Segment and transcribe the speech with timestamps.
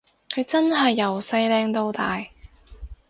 [0.29, 2.25] 佢真係由細靚到大